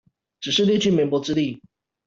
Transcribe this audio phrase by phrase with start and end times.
[0.39, 1.61] 只是略盡棉薄之力